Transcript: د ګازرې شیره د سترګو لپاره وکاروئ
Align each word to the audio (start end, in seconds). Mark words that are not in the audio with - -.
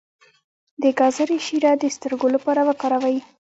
د 0.81 0.83
ګازرې 0.99 1.37
شیره 1.45 1.71
د 1.77 1.83
سترګو 1.95 2.27
لپاره 2.35 2.61
وکاروئ 2.69 3.17